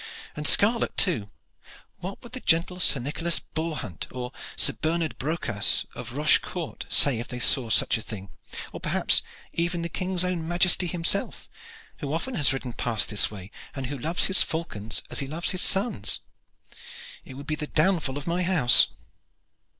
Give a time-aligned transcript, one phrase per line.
[0.35, 1.27] And scarlet too!
[1.99, 7.19] What would the gentles Sir Nicholas Boarhunte, or Sir Bernard Brocas, of Roche Court, say
[7.19, 8.31] if they saw such a thing
[8.73, 9.21] or, perhaps,
[9.53, 11.47] even the King's own Majesty himself,
[11.97, 15.51] who often has ridden past this way, and who loves his falcons as he loves
[15.51, 16.21] his sons?
[17.23, 18.87] It would be the downfall of my house."